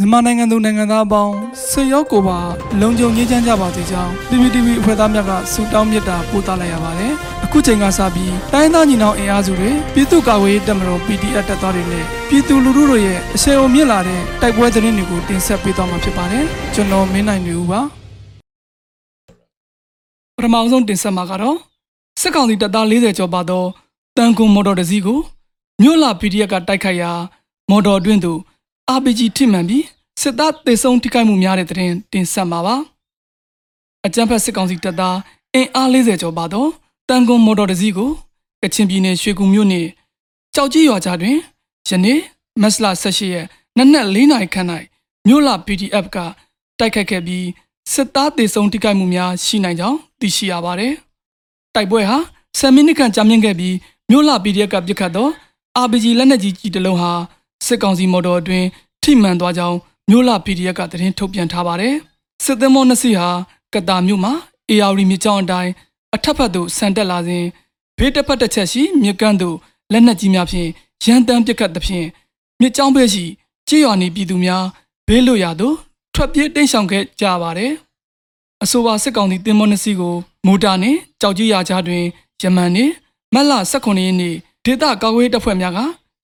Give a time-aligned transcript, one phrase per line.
[0.00, 1.34] မြန်မာနိုင်ငံသူနိုင်ငံသားအပေါင်း
[1.70, 2.38] ဆွေရောက်ကိုပါ
[2.80, 7.12] လုံခြုံရေးချမ်းကြပါစေကြောင်း PPTV အဖွဲ့သားများကဆုတောင်းမေတ္တာပို့သလိုက်ရပါတယ်။
[7.44, 17.80] အခုချိန်ကစပြီးတိုင်းသားညီနောင်အင်အားစုတွေပြည်သူ့ကာကွယ်ရေးတပ်မတော် PDF တပ်သားတွေနဲ့ပြည်သူလူထုတို့ရဲ့အဆင်အုံမြင့်လာတဲ့တိုက်ပွဲသတင်းတွေကိုတင်ဆက်ပေးသွားမှာဖြစ်ပါတယ်။ကျွန်တော်မင်းနိုင်နေဦးပါ။
[20.36, 21.56] ပထမဆုံးတင်ဆက်မှာကတော့
[22.20, 23.64] စစ်ကောင်စီတပ်သား40ကျော်ပါသော
[24.16, 25.18] တန်ကွန်မော်တော်တစ်စီးကို
[25.82, 27.12] မြို့လာ PDF ကတိုက်ခိုက်ရာ
[27.70, 28.40] မော်တော်အတွင်းသို့
[28.92, 29.84] RPG ထိမှန်ပြီး
[30.22, 32.76] စစ်သားတေဆုံးထိခိုက်မှုများတဲ့တဲ့တင်တင်ဆက်မှာပါ
[34.06, 35.16] အကြမ်းဖက်စစ်ကောင်စီတပ်သား
[35.54, 36.66] အင်အား40ကျော်ပါသော
[37.08, 38.10] တန်ကွန်မော်တော်တစ်စီးကို
[38.62, 39.86] ကချင်ပြည်နယ်ရွှေကူမြို့နယ်
[40.54, 41.36] ကြောက်ကြီးရွာကြားတွင်
[41.88, 42.20] ယနေ့
[42.62, 44.68] မတ်လ18ရက်နနက်4နာရီခန့်၌
[45.26, 46.16] မြို့လာ PDF က
[46.78, 47.46] တိုက်ခတ်ခဲ့ပြီး
[47.92, 50.92] စစ်သားတေဆုံးထိခိုက်မှုများရှိနိုင်ကြောင်းသိရှိရပါတယ်
[51.74, 52.18] တိုက်ပွဲဟာ
[52.58, 53.76] 10မိနစ်ခန့်ကြာမြင့်ခဲ့ပြီး
[54.10, 55.28] မြို့လာ PDF ကပစ်ခတ်သော
[55.84, 57.12] RPG လက်နက်ကြီးကြီးတစ်လုံးဟာ
[57.66, 58.66] စစ်ကောင်စီမော်တော်အတွင်း
[59.02, 59.76] ထိမှန်သွားကြောင်း
[60.10, 61.94] မြို့လာ PDF ကသတင်းထုတ်ပြန်ထားပါတယ်။
[62.44, 63.28] စစ်သင်္ဘောနှစ်စီးဟာ
[63.74, 64.32] ကတာမြို့မှာ
[64.70, 65.72] AR မြစ်ကြောင်းအတိုင်း
[66.14, 67.44] အထက်ဘက်သို့ဆန်တက်လာစဉ်
[67.98, 69.56] ဘေးတစ်ဖက်တစ်ချက်ရှိမြစ်ကမ်းသို့
[69.92, 70.68] လက်နက်ကြီးများဖြင့်
[71.04, 72.06] ရန်တမ်းပစ်ခတ်သဖြင့်
[72.60, 73.24] မြစ်ကြောင်းဘက်ရှိ
[73.68, 74.64] ကြေးရွာနေပြည်သူများ
[75.08, 75.74] ဘေးလွတ်ရာသို့
[76.14, 77.72] ထွက်ပြေးတိမ်းရှောင်ခဲ့ကြပါတယ်။
[78.62, 80.14] အဆိုပါစစ်ကောင်စီတင်မောနှစ်စီးကို
[80.46, 82.04] မိုတာနှင့်ကြောက်ကြီးရာကြားတွင်
[82.42, 82.92] ယမန်နှင့်
[83.34, 85.78] မတ်လ18ရက်နေ့ဒေသကာကွယ်ရေးတပ်ဖွဲ့များက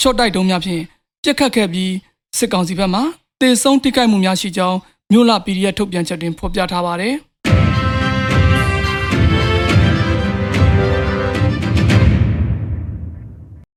[0.00, 0.82] ရှော့တိုက်တုံးများဖြင့်
[1.24, 1.92] ပြစ်ခတ်ခဲ့ပြီး
[2.38, 3.00] စစ်ကောင်စီဘက်မှ
[3.40, 4.78] တေဆုံးထိခိုက်မှုများရှိကြောင်း
[5.12, 7.14] မြို့လ PDF ထုတ်ပြန်ချက်တွင်ဖော်ပြထားပါတယ်။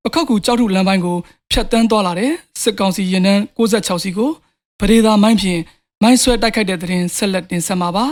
[0.03, 1.17] ပခောက်ကူကြောက်ထုလမ်းပိုင်းကို
[1.51, 4.31] ဖြတ်တန်းသွားလာတဲ့စစ်ကောင်စီရင်နှန်း66စီကို
[4.79, 5.61] ပဒေသာမိုင်းဖြင့်
[6.01, 8.05] မိုင်းဆွဲတိုက်ခိုက်တဲ့တဲ့ရင်ဆက်လက်တင်ဆက်မှာပါ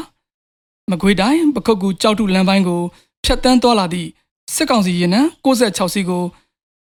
[0.92, 2.81] ။မကွေးတိုင်းပခောက်ကူကြောက်ထုလမ်းပိုင်းကို
[3.25, 4.09] ဖြတ်တန်းသွားလာသည့်
[4.56, 6.23] စစ်ကောင်စီရင်နှန်း66စီကို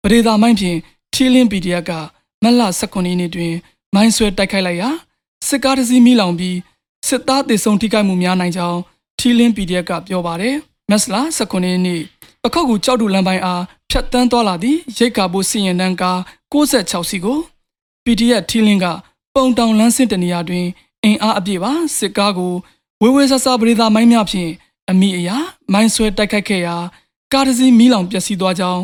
[0.04, 0.78] ပဒေသာမိုင်းဖြင့်
[1.14, 1.94] ထီလင်း PDF က
[2.44, 3.54] မတ်လ18ရက်နေ့တွင်
[3.96, 4.90] မိုင်းဆွဲတိုက်ခိုက်လိုက်ရာ
[5.48, 6.58] စစ်ကားတစ်စီးမိလောင်ပြီး
[7.08, 8.80] စစ်သားတေဆုံးထိခိုက်မှုများနိုင်ကြောင်း
[9.20, 10.56] ထီလင်း PDF ကပြောပါတယ်
[10.90, 12.02] မက်စလာ19ရက်နေ့
[12.44, 16.20] ပခောက်ကူကြောက်တူလမ်းပိုင်းအားဖြတ်တန်းသွားလာသည့်ရိတ်ကာဘိုစီရင်တန်းကား
[16.54, 17.40] 66စီကို
[18.06, 18.86] PDF ထီလင်းက
[19.34, 20.66] ပုံတောင်လမ်းစင်တနေရာတွင်
[21.04, 22.54] အင်အားအပြည့်ပါစစ်ကားကို
[23.02, 24.52] ဝေဝေဆဆပရိသာမိုင်းများဖြင့်
[24.90, 25.38] အမိအရာ
[25.74, 26.76] မိုင်းဆွဲတိုက်ခိုက်ခဲ့ရာ
[27.34, 28.84] ကားတစ်စီးမိလောင်ပျက်စီးသွားကြောင်း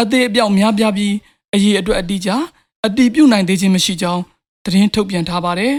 [0.00, 1.14] အသေးအပြောက်များပြားပြီး
[1.54, 2.30] အရေးအတွက်အတိအကျ
[2.88, 4.22] အတိပြုတ်နိုင်သေးခြင်းမရှိကြောင်း
[4.64, 5.74] သတင်းထုတ်ပြန်ထားပါတယ်။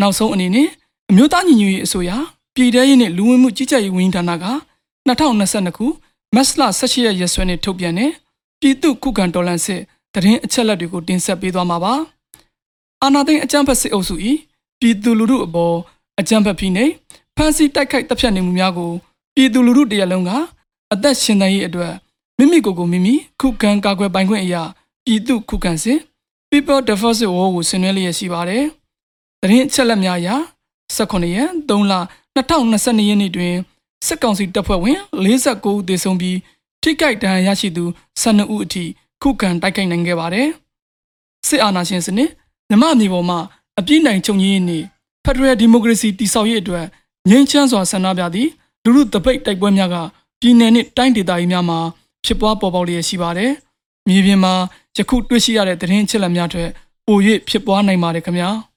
[0.00, 0.68] နောက်ဆုံးအနေနဲ့
[1.10, 2.10] အမျိုးသားညီညွတ်ရေးအစိုးရ
[2.54, 4.46] ပြည်ထရေးနဲ့လူဝင်မှုကြီးကြပ်ရေးဝန်ကြီးဌာနက
[5.08, 5.86] 2022ခု
[6.34, 8.10] မတ်လ18ရက်ရက်စွဲနဲ့ထုတ်ပြန်တဲ့
[8.60, 9.80] ပြည်သူ့ခုခံတော်လှန်စစ်
[10.14, 11.94] သတင်းအချက်အလက်တွေကိုတင်ဆက်ပေးသွားမှာပါ။
[13.02, 14.14] အာဏာသိမ်းအကြမ်းဖက်စစ်အုပ်စု၏
[14.80, 15.76] ပြည်သူလူထုအပေါ်
[16.20, 16.92] အကြမ်းဖက်ဖိနှိပ်
[17.36, 18.92] ဖမ်းဆီးတိုက်ခိုက်တပ်ဖြတ်နေမှုများကို
[19.34, 20.30] ပြည်သူလူထုတရက်လုံးက
[20.92, 21.92] အသက်ရှင်သန်ရေးအတွက်
[22.38, 24.62] မိမိကိုယ်ကိုမိမိခုခံကာကွယ်ပိုင်ခွင့်အရာ
[25.04, 25.98] ပြည်သူခုခံစစ်
[26.50, 28.64] People Defense War ကိုဆင်နွှဲလျက်ရှိပါတယ်။
[29.40, 30.28] သတင်းအချက်အလက်များအရ
[30.96, 31.94] 18ရက်3လ
[32.36, 33.54] 2022ရက်နေ့တွင်
[34.06, 36.38] စစ်ကောင်စီတပ်ဖွဲ့ဝင်49ဦးသေဆုံးပြီး
[36.82, 37.84] ထိခိုက်ဒဏ်ရာရရှိသူ
[38.22, 38.84] 12ဦးအထိ
[39.22, 40.48] ခုခံတိုက်ခိုက်နိုင်ခဲ့ပါတယ်။
[41.48, 42.30] စစ်အာဏာရှင်စနစ်
[42.68, 43.38] မြမအမျိုးပေါ်မှာ
[43.78, 44.86] အပြည့်နိုင်ချုပ်ငြိမ်းရေးနှင့်
[45.24, 46.86] Federal Democracy တည်ဆောက်ရေးအတွက်
[47.30, 48.50] ငြိမ်းချမ်းစွာဆန္ဒပြသည့်
[48.84, 49.96] လူလူတပိတ်တိုက်ပွဲများက
[50.40, 51.78] ပြည်내နှင့်တိုင်းဒေသကြီးများမှာ
[52.24, 53.50] ဖြစ်ပွားပေါ်ပေါက်လျက်ရှိပါတယ်။
[54.08, 54.54] မြေပြင်မှာ
[54.96, 56.68] ယခုတွေ့ရှိရတဲ့သတင်းအချက်အလက်များထက်
[57.06, 57.18] ပို၍
[57.48, 58.50] ဖြစ်ပွားနိုင်ပါတယ်ခင်ဗျာ။